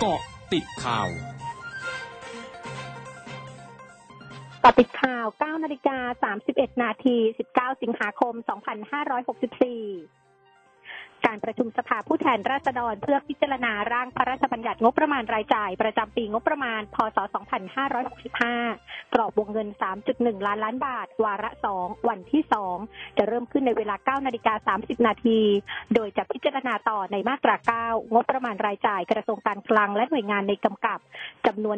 [0.00, 0.20] เกาะ
[0.52, 1.08] ติดข่าว
[4.62, 7.16] ต่อติดข่าว 9 นาฬิกา 31 นาที
[7.50, 10.25] 19 สิงหาคม 2564
[11.26, 17.18] การประชุมสภาผู้แทนราษฎรเพื่อพิจารณาร่างพระราชบัญญัติงบประมาณรายจ่าย ประจำปีงบประมาณ พศ
[18.56, 19.68] 2565 กรอบวงเงิน
[20.06, 22.42] 3.1 ล้านล้านบาท วาระ 2 วันที่
[22.80, 25.40] 2 จะเริ่มขึ้นในเวลา 9 นาฬิกา 30 นาที
[25.94, 30.98] โดยจะพิจารณาต่อในมาตรา 9 งบประมาณรายจ่ายกระทรวงการคลังและหน่วยงานในกำกับ
[31.46, 31.76] จำนวน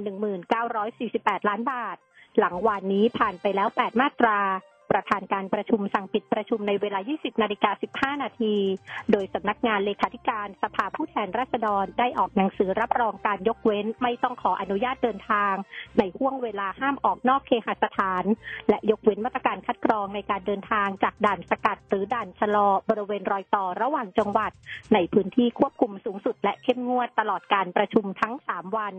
[0.75, 1.97] 1948 ล้านบาท
[2.39, 4.39] หลังวานนี้ผ่านไปแล้ว 8 มาตรา
[4.91, 8.55] ประธานการประชุมสั่งปิดประชุมในเวลา 20 นาฬิกา 15 นาที
[9.13, 15.55] โดยสำนักงานเลขาธิการสภาผู้แทนราษฎรได้ออกหนังสือรับรองการยกเว้น ไม่ต้องขออนุญาตเดินทาง
[15.99, 18.25] ในห่วงเวลาห้ามออกนอกเคหสถาน
[18.69, 24.53] และยกเว้นมาตรการคัดกรองในการเดินทางจากด่านสกัดหรือด่านชะลอบริเวณรอยต่อระหว่างจังหวัด
[24.95, 28.97] ในพื้นที่ควบคุมสูงสุดและเข้มงวดตลอดการประชุมทั้ง 3 วัน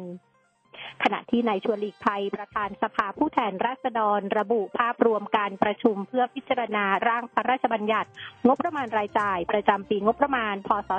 [1.04, 8.10] ขณะที่นายชวนหลีกภัยประธานสภาผู้แทนราษฎร ระบุภาพรวมการประชุมเพื่อพิจารณาร่างพระราชบัญญัติ
[8.48, 10.90] งบประมาณรายจ่าย ประจำปีงบประมาณ พศ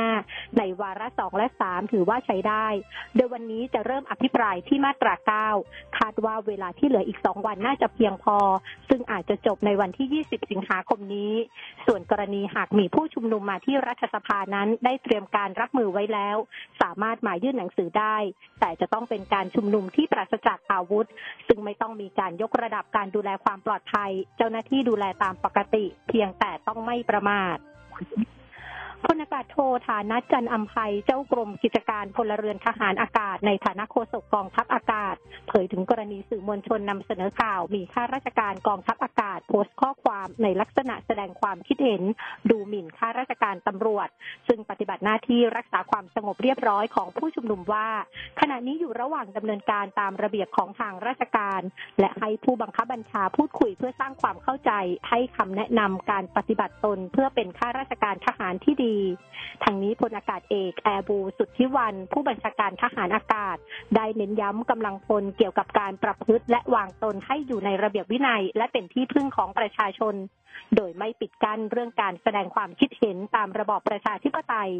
[0.00, 2.66] 2565 ในวาระ 2 และ 3 ถือว่าใช้ได้
[3.16, 5.14] โดยวันนี้จะเริ่มอภิปรายที่มาตรา
[5.56, 8.38] 9 คาดว่าเวลาที่เหลืออีก 2 วันน่าจะเพียงพอ
[8.88, 11.32] ซึ่งอาจจะจบในวันที่ 20 สิงหาคมนี้
[11.86, 16.36] ส่วนกรณีหากมีผู้ชุมนุมมาที่รัฐสภานั้นได้เตรียมการรับมือไว้แล้ว
[16.82, 18.16] สามารถมายื่นหนังสือได้
[18.60, 21.06] แต่จะต้องเป็นการชุมนุมที่ปราศจากอาวุธ
[21.46, 27.56] ซึ่งไม่ต้องมีการยกระดับการดูแลความปลอดภัย เจ้าหน้าที่ดูแลตามปกติ เพียงแต่ต้องไม่ประมาท
[29.06, 35.14] พลอากาศโทฐานะจันอัมภัยเจ้ากรมกิจการพลเรือนทหารอากาศ ในฐานะโฆษกกองทัพอากาศ
[35.48, 42.02] เผยถึงกรณีสื่อมวลชนนำเสนอข่าว มีข้าราชการกองทัพอากาศ โพสต์ข้อความในลักษณะแสดงความคิดเห็น
[42.50, 44.08] ดูหมิ่นข้าราชการตำรวจ
[44.48, 47.88] ซึ่งปฏิบัติหน้าที่รักษาความสงบเรียบร้อยของผู้ชุมนุมว่า
[48.40, 51.60] ขณะนี้อยู่ระหว่างดำเนินการตามระเบียบของทางราชการ
[52.00, 54.72] และให้ผู้บังคับบัญชาพูดคุยเพื่อสร้างความเข้าใจ
[55.08, 58.89] ให้คำแนะนำการปฏิบัติตนเพื่อเป็นข้าราชการทหารที่ดี
[59.64, 63.56] ทางนี้พลอากาศเอกแอร์บูสุทธิวัน ผู้บัญชาการทหารอากาศ
[63.96, 70.14] ได้เน้นย้ำกำลังพลเกี่ยวกับการประพฤติและวางตนให้อยู่ในระเบียบวินัย และเป็นที่พึ่งของประชาชน
[70.76, 74.70] โดยไม่ปิดกั้นเรื่องการแสดงความคิดเห็นตามระบอบประชาธิปไตย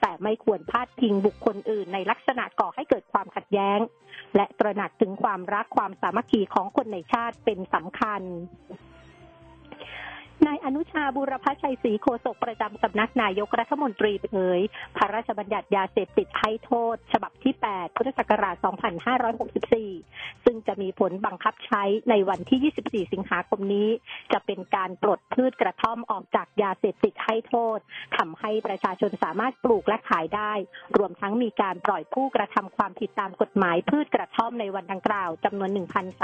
[0.00, 3.78] แต่ไม่ควรพาดพิงบุคคลอื่นในลักษณะก่อให้เกิดความขัดแย้ง
[4.36, 8.22] และตระหนักถึงความรักความสามัคคีของคนในชาติเป็นสำคัญ
[10.46, 14.60] นายอนุชาบุรพชัยศรีโฆษกประจำสำนักนายกรัฐมนตรีเผย
[14.96, 18.56] พระราชบัญญัติยาเสพติดให้โทษ ฉบับที่ 8 พุทธศักราช
[19.70, 23.88] 2564 ซึ่งจะมีผลบังคับใช้ในวันที่ 24 สิงหาคมนี้
[24.32, 27.78] จะเป็นการปลดพืชกระท่อมออกจากยาเสพติดให้โทษ
[28.16, 30.52] ทำให้ประชาชนสามารถปลูกและขายได้
[30.96, 35.70] รวมทั้งมีการปล่อยผู้กระทำความผิดตามกฎหมายพืชกระท่อมในวันดังกล่าวจำนวน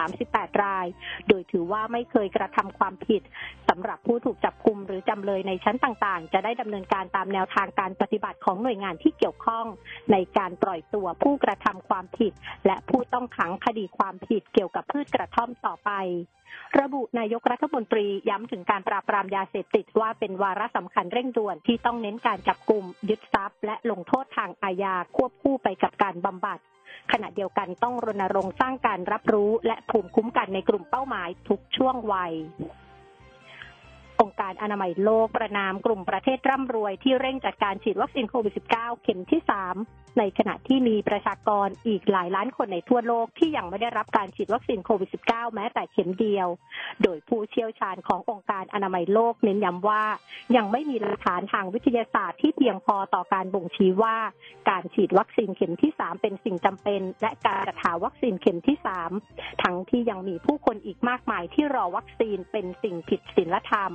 [0.04, 0.87] 1,038 ราย
[1.28, 3.22] โดยถือว่าไม่เคยกระทำความผิด
[3.69, 9.67] สำหรับผู้ถูกจับกุมหรือจำเลยในชั้นต่างๆ จะได้ดำเนินการตามแนวทางการปฏิบัติของหน่วยงานที่เกี่ยวข้อง
[10.12, 12.33] ในการปล่อยตัวผู้กระทำความผิด
[12.66, 15.91] และผู้ต้องขังคดีความผิดเกี่ยวกับพืชกระท่อมต่อไป
[16.81, 26.59] ระบุนายกรัฐมนตรีย้ำถึงการปราบปรามยาเสพติดว่าเป็นวาระสำคัญเร่งด่วนที่ต้องเน้นการจับกลุ่ม ยึดทรัพย์ และลงโทษทางอาญาควบคู่ไปกับการบำบัด
[27.12, 32.33] ขณะเดียวกันต้องรณรงค์สร้างการรับรู้และภูมิคุ้มกันในกลุ่มเป้าหมายทุกช่วงวัย
[34.47, 39.41] การอนามัยโลกประนามกลุ่มประเทศร่ำรวยที่เร่งจัดการฉีดวัคซีนโควิด -19 เข็มที่
[39.81, 46.49] 3 ในขณะที่มีประชากรอีกหลายล้านคนในทั่วโลกที่ยังไม่ได้รับการฉีดวัคซีนโควิด -19 แม้แต่เข็มเดียว
[47.03, 50.05] โดยผู้เชี่ยวชาญขององค์การอนามัยโลกเน้นย้ำว่า
[50.57, 54.17] ยังไม่มีหลักฐานทางวิทยาศาสตร์ที่เพียงพอต่อการบ่งชี้ว่า
[54.69, 58.77] การฉีดวัคซีนเข็มที่ 3 เป็นสิ่งจำเป็น และการจัดหาวัคซีนเข็มที่
[59.21, 63.95] 3 ทั้งที่ยังมีผู้คนอีกมากมายที่รอวัคซีนเป็นสิ่งผิดศีลธรรม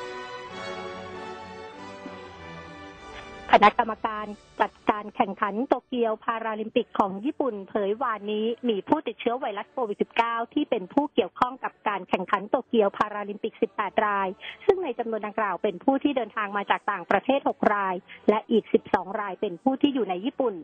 [3.51, 4.25] คณะกรรมการ
[4.61, 14.27] จัดการแข่งขันโตเกียวพาราลิมปิกของญี่ปุ่นเผยวานนี้มีผู้ติดเชื้อไวรัสโควิด -19 ที่เป็นผู้เกี่ยวข้องกับการแข่งขันโตเกียวพาราลิมปิก 18 ราย
[14.65, 17.95] ซึ่งในจำนวนดังกล่าวเป็นผู้ที่เดินทางมาจากต่างประเทศ 6 ราย
[18.29, 20.55] และอีก 12 รายเป็นผู้ที่อยู่ในญี่ปุ่น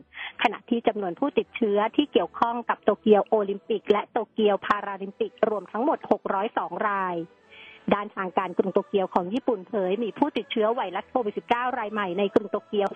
[0.42, 5.98] ขณะที่จำนวนผู้ติดเชื้อที่เกี่ยวข้องกับโตเกียวโอลิมปิก และโตเกียวพาราลิมปิกรวมทั้งหมด
[6.42, 7.16] 602 ราย
[7.94, 12.88] ด้านทางการกรุงโตเกียวของญี่ปุ่นเผย มีผู้ติดเชื้อไวรัสโควิด -19 รายใหม่ในกรุงโตเกียว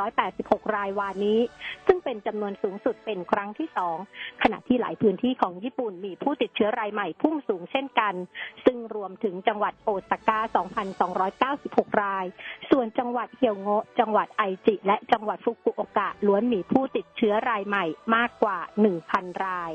[0.00, 1.40] 5,386 รายวานนี้
[1.86, 3.96] ซึ่งเป็นจำนวนสูงสุดเป็นครั้งที่สอง
[4.42, 8.14] ขณะที่หลายพื้นที่ของญี่ปุ่นมีผู้ติดเชื้อรายใหม่พุ่งสูงเช่นกัน
[8.64, 10.40] ซึ่งรวมถึงจังหวัดโอซาก้า
[11.90, 12.24] 2,296 ราย
[12.70, 17.84] ส่วนจังหวัดเฮียวโงะ จังหวัดไอจิ และจังหวัดฟุกุโอกะล้วนมีผู้ติดเชื้อรายใหม่
[18.14, 18.58] มากกว่า
[19.00, 19.74] 1,000 ราย